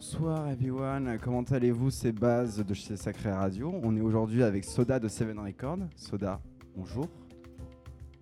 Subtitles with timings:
[0.00, 3.72] Bonsoir everyone, comment allez-vous C'est Baz de chez Sacré Radio?
[3.82, 5.78] On est aujourd'hui avec Soda de Seven Records.
[5.96, 6.38] Soda,
[6.76, 7.06] bonjour.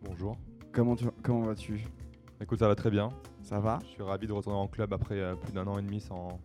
[0.05, 0.37] Bonjour.
[0.71, 1.85] Comment, tu- comment vas-tu?
[2.41, 3.09] Écoute, ça va très bien.
[3.43, 3.81] Ça va?
[3.83, 6.39] Je suis ravi de retourner en club après euh, plus d'un an et demi sans,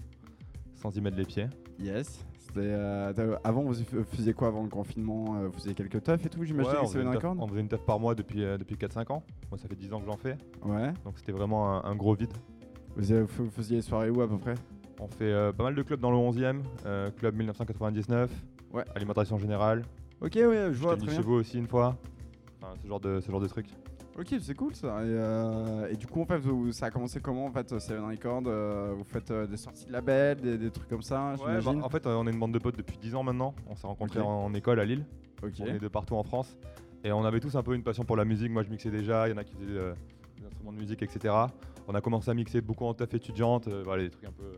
[0.74, 1.46] sans y mettre les pieds.
[1.80, 2.26] Yes.
[2.40, 5.36] C'était, euh, t'as- avant, vous f- faisiez quoi avant le confinement?
[5.36, 7.48] Euh, Vous faisiez quelques teufs et tout, j'imagine, Ouais, on, faisait Seven une teuf, on
[7.48, 9.22] faisait une teuf par mois depuis, euh, depuis 4-5 ans.
[9.52, 10.40] Moi, ça fait 10 ans que j'en fais.
[10.66, 10.92] Ouais.
[11.06, 12.34] Donc, c'était vraiment un, un gros vide.
[12.96, 14.56] Vous, avez- vous faisiez les soirées où à peu près?
[15.00, 18.30] On fait euh, pas mal de clubs dans le 11e, euh, club 1999,
[18.74, 18.84] Ouais.
[18.96, 19.84] alimentation générale.
[20.22, 21.16] Ok, ouais, je vois très bien.
[21.16, 21.96] chez vous aussi une fois.
[22.62, 23.68] Enfin, ce genre de, ce genre de trucs.
[24.20, 24.88] Ok, c'est cool ça.
[25.02, 28.04] Et, euh, et du coup, en fait, vous- ça a commencé comment en fait, Seven
[28.04, 31.62] Records euh, Vous faites euh, des sorties de label, des, des trucs comme ça, Ouais,
[31.62, 33.56] bah, en fait, on est une bande de potes depuis 10 ans maintenant.
[33.70, 35.06] On s'est rencontrés en, en école à Lille.
[35.42, 36.58] On est de partout en France.
[37.06, 38.52] Et on avait tous un peu une passion pour la musique.
[38.52, 39.30] Moi, je mixais déjà.
[39.30, 39.94] Il y en a qui faisaient
[40.38, 41.34] des instruments de musique, etc.
[41.88, 43.70] On a commencé à mixer beaucoup en teuf étudiante.
[43.70, 44.52] voilà, des trucs un peu.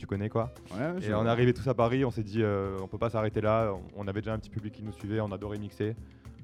[0.00, 0.52] Tu connais quoi.
[0.74, 2.04] Ouais, Et on est arrivé tous à Paris.
[2.04, 3.72] On s'est dit, euh, on peut pas s'arrêter là.
[3.96, 5.20] On avait déjà un petit public qui nous suivait.
[5.20, 5.94] On adorait mixer.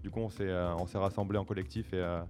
[0.03, 1.93] Du coup, on s'est euh, rassemblés en collectif.
[1.93, 2.21] Et, euh,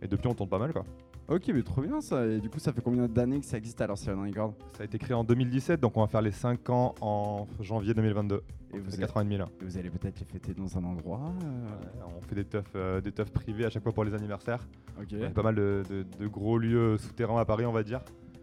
[0.00, 0.72] et depuis, on tourne pas mal.
[0.72, 0.84] quoi.
[1.28, 2.24] Ok, mais trop bien ça.
[2.24, 4.86] Et du coup, ça fait combien d'années que ça existe alors Seven Records Ça a
[4.86, 5.80] été créé en 2017.
[5.80, 8.42] Donc, on va faire les 5 ans en janvier 2022.
[8.74, 9.46] Et vous vous êtes- 4 ans et demi là.
[9.60, 12.76] Et Vous allez peut-être les fêter dans un endroit euh, Ouais, on fait des teufs,
[13.02, 14.66] des teufs privés à chaque fois pour les anniversaires.
[15.00, 15.14] Ok.
[15.20, 18.00] A pas mal de, de- de gros lieux souterrains à Paris, on va dire.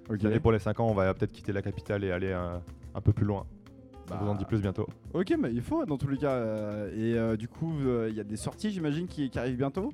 [0.09, 2.57] Année, pour les 5 ans, on va peut-être quitter la capitale et aller euh,
[2.93, 3.45] un peu plus loin.
[4.09, 4.87] Bah, On vous en dit plus bientôt.
[5.13, 6.31] Ok, mais il faut dans tous les cas.
[6.31, 9.57] euh, et euh, du coup, euh, il y a des sorties, j'imagine, qui, qui arrivent
[9.57, 9.93] bientôt?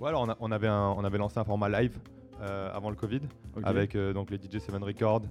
[0.00, 1.96] Ouais, alors on, a- on avait un- on avait lancé un format live
[2.40, 3.20] euh, avant le Covid
[3.62, 5.22] avec donc les DJ Seven Records,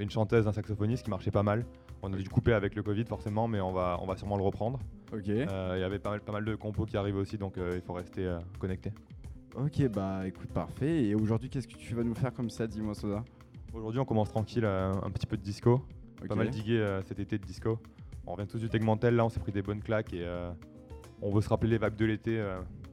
[0.00, 1.66] une chanteuse, un saxophoniste qui marchait pas mal.
[2.02, 4.42] On a dû couper avec le Covid forcément, mais on va, on va sûrement le
[4.44, 4.78] reprendre.
[5.12, 5.26] Ok.
[5.26, 7.92] Il y avait pas mal, pas mal de compos qui arrivent aussi, donc il faut
[7.92, 8.92] rester connecté.
[9.56, 11.04] Ok, bah écoute, parfait.
[11.04, 13.22] Et aujourd'hui, qu'est-ce que tu vas nous faire comme ça Dis-moi, Soda?
[13.74, 15.82] Aujourd'hui, on commence tranquille, euh, un petit peu de disco.
[16.26, 17.78] Pas mal digué euh, cet été de disco.
[18.26, 20.50] On revient tous du Tegmentel, là on s'est pris des bonnes claques et euh,
[21.22, 22.44] on veut se rappeler les vagues de l'été,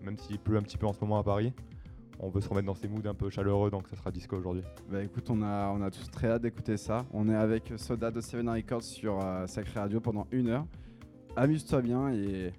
[0.01, 1.53] même s'il pleut un petit peu en ce moment à Paris.
[2.19, 4.63] On veut se remettre dans ces moods un peu chaleureux, donc ça sera disco aujourd'hui.
[4.89, 7.05] Bah écoute, on a, on a tous très hâte d'écouter ça.
[7.11, 10.65] On est avec Soda de Seven Records sur Sacré Radio pendant une heure.
[11.35, 12.53] Amuse-toi bien et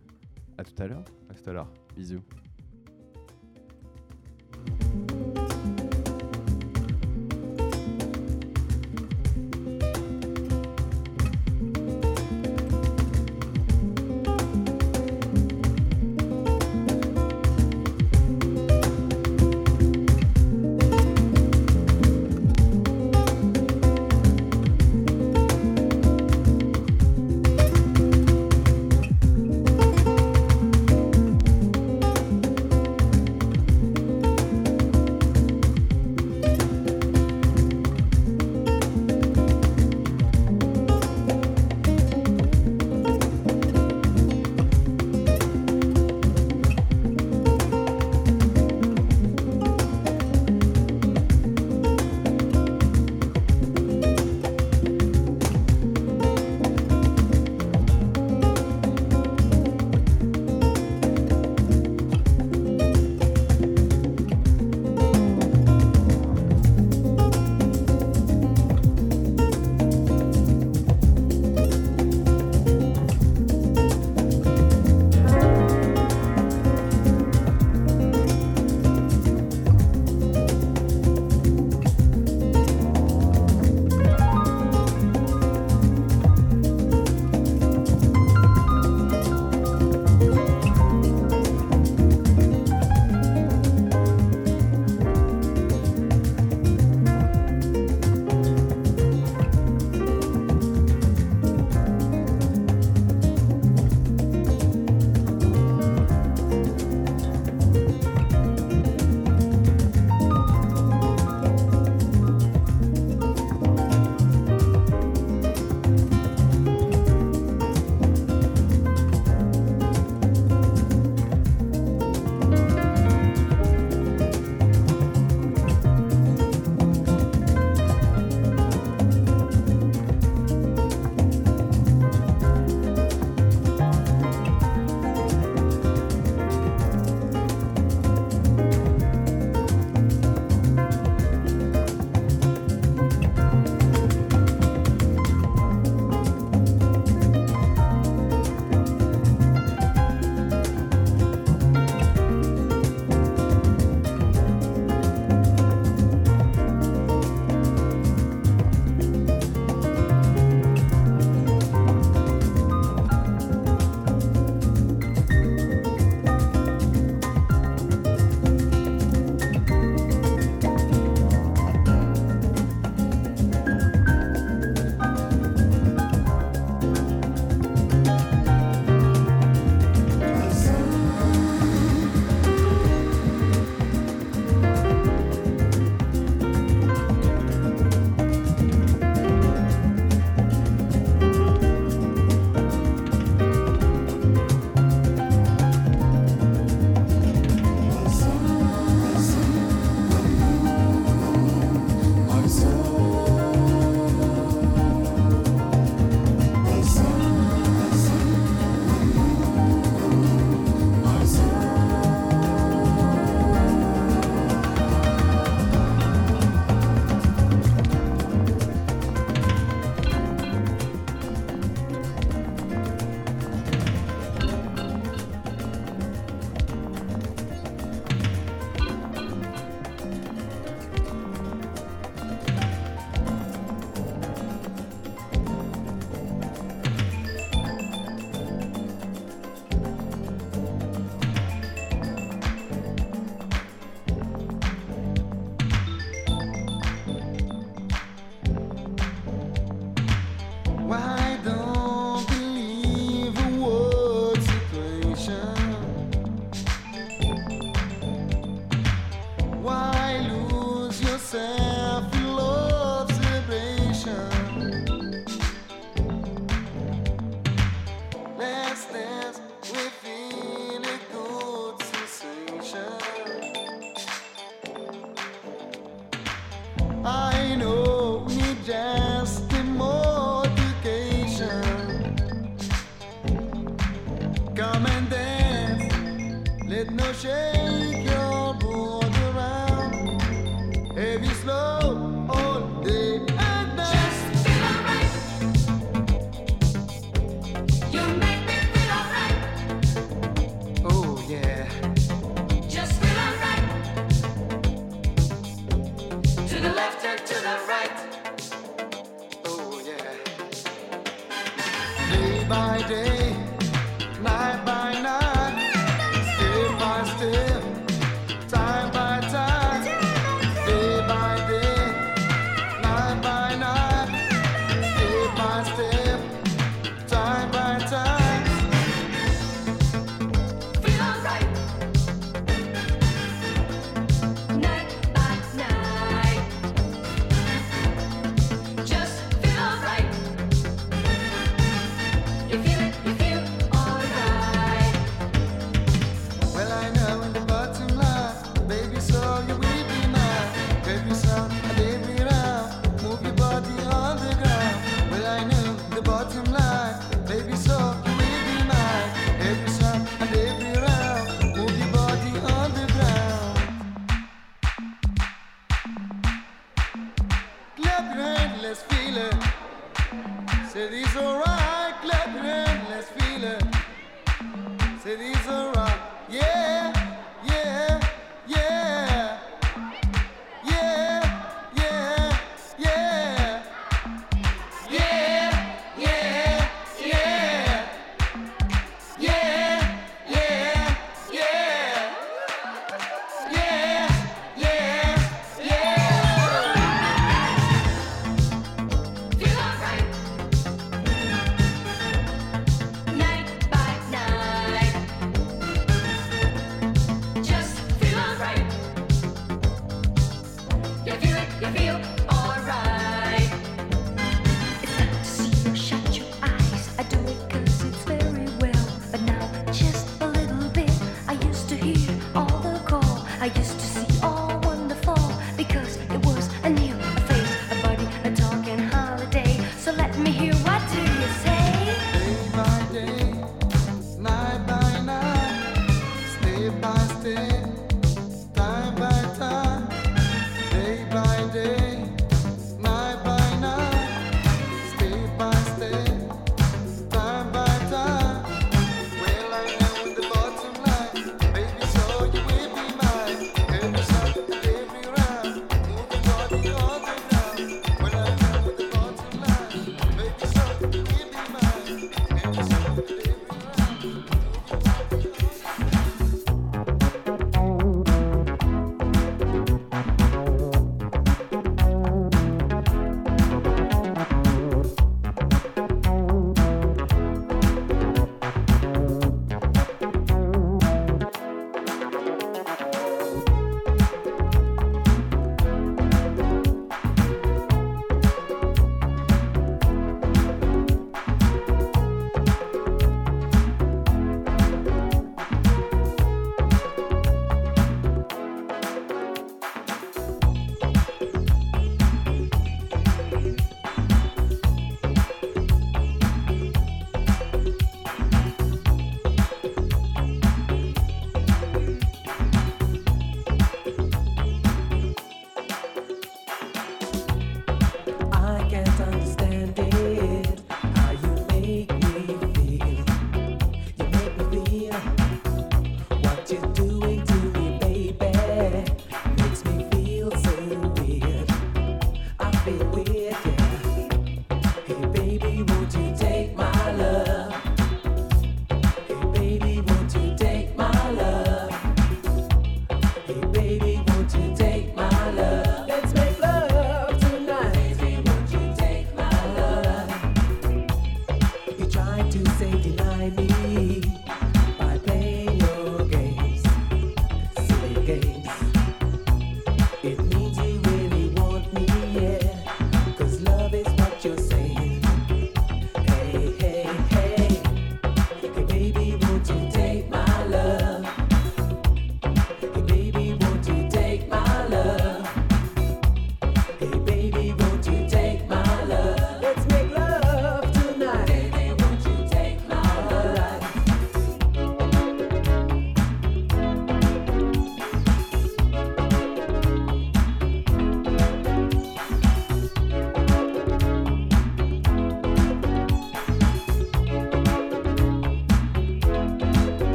[0.59, 1.05] à tout à l'heure.
[1.31, 1.73] À tout à l'heure.
[1.97, 2.21] Bisous.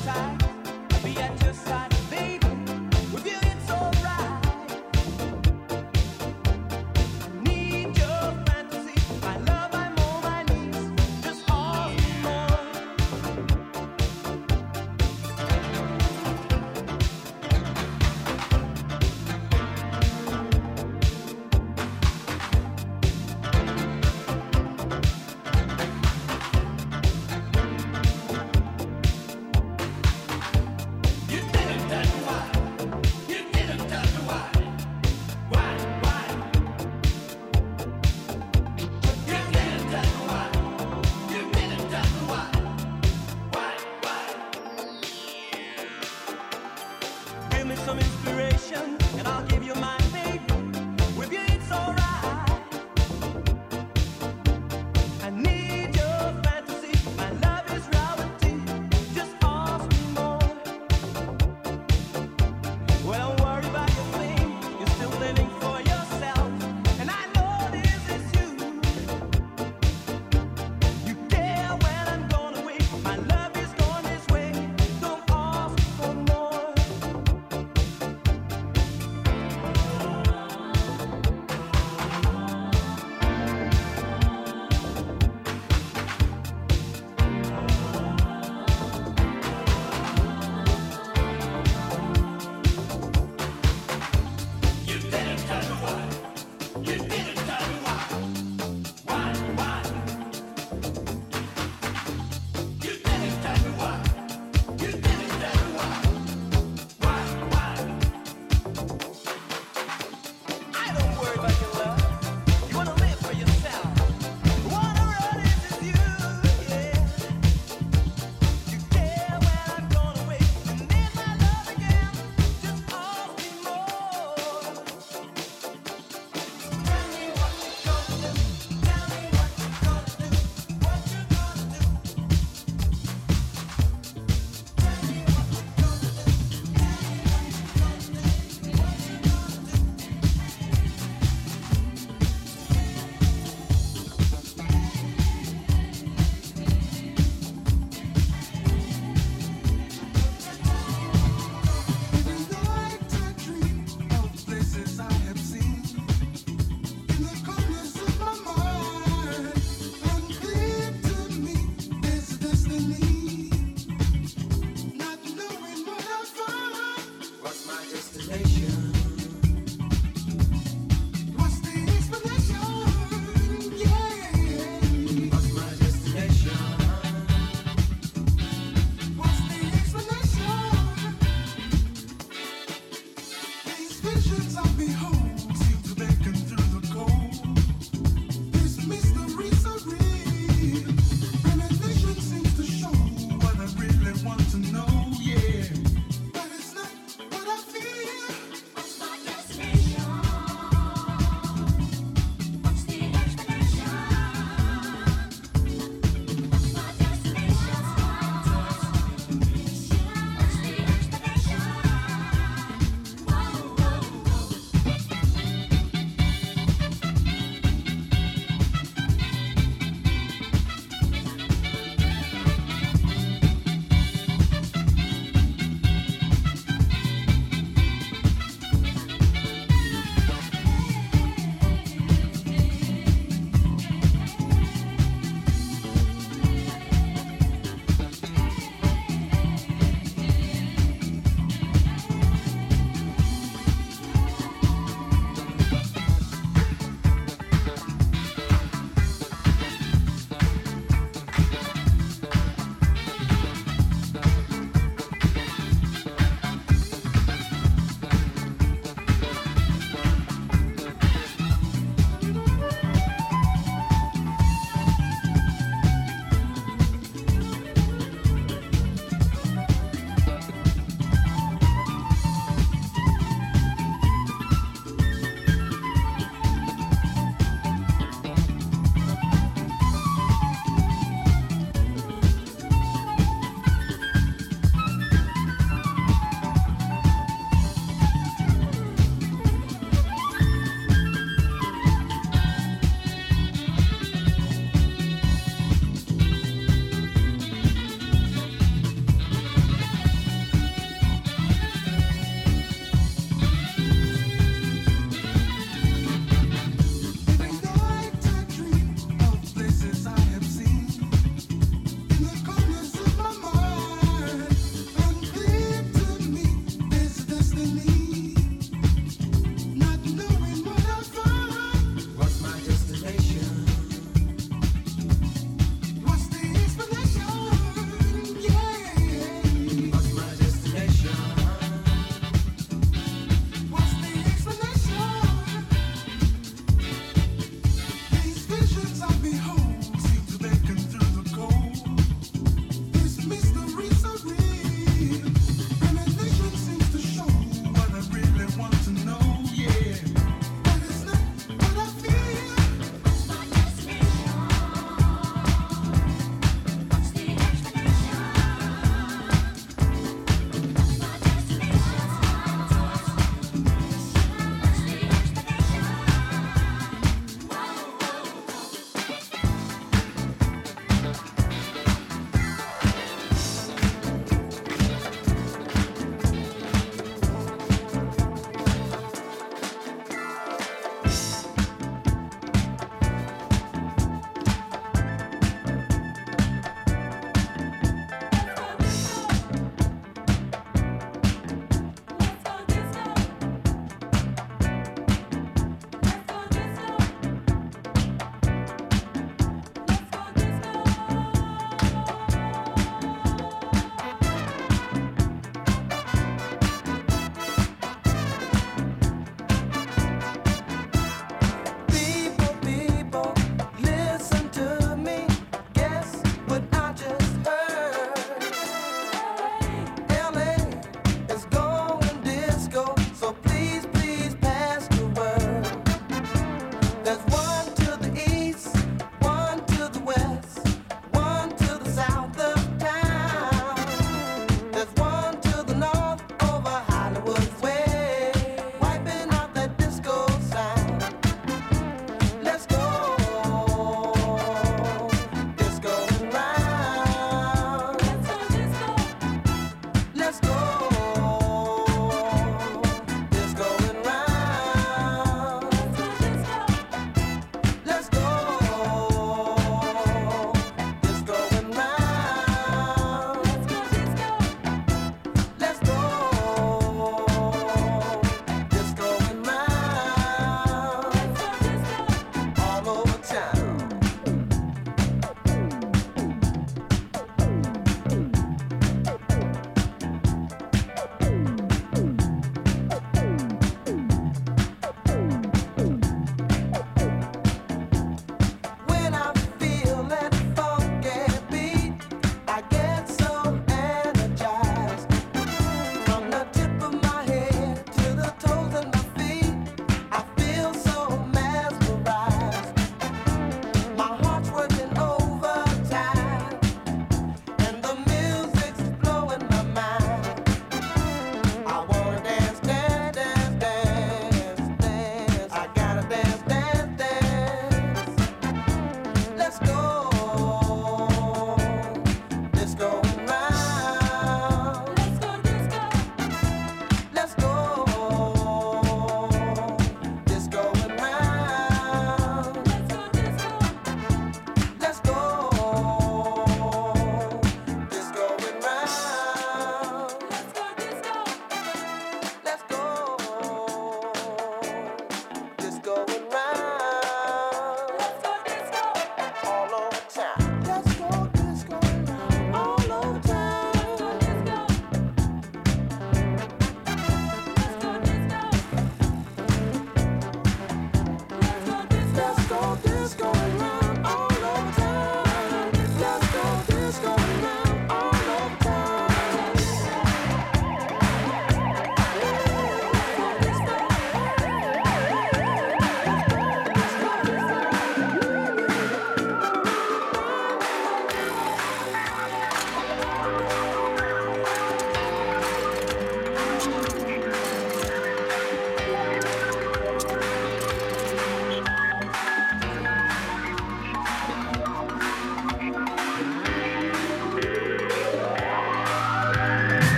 [0.00, 0.38] side,
[1.02, 1.89] be at your side.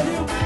[0.00, 0.39] Brasil.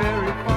[0.00, 0.49] very.